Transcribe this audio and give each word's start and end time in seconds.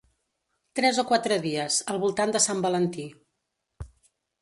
Tres 0.79 1.01
o 1.03 1.05
quatre 1.11 1.37
dies, 1.45 1.79
al 1.95 2.01
voltant 2.07 2.35
de 2.39 2.45
Sant 2.49 2.67
Valentí. 2.67 3.09